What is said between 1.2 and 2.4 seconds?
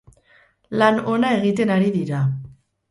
egiten ari dira.